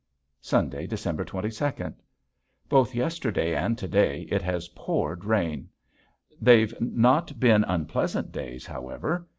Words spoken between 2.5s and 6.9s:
Both yesterday and to day it has poured rain. They've